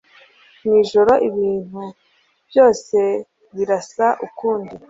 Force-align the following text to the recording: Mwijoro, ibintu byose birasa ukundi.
Mwijoro, 0.65 1.13
ibintu 1.27 1.81
byose 2.49 2.97
birasa 3.55 4.07
ukundi. 4.27 4.75